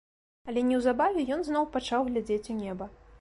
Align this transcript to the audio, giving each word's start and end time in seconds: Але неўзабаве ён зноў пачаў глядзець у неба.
Але 0.51 0.61
неўзабаве 0.69 1.25
ён 1.35 1.45
зноў 1.49 1.67
пачаў 1.75 2.01
глядзець 2.09 2.51
у 2.55 2.57
неба. 2.65 2.89